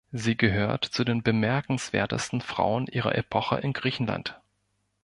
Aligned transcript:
Sie 0.11 0.35
gehört 0.35 0.83
zu 0.85 1.03
den 1.03 1.21
bemerkenswertesten 1.21 2.41
Frauen 2.41 2.87
ihrer 2.87 3.13
Epoche 3.13 3.57
in 3.59 3.71
Griechenland. 3.71 4.41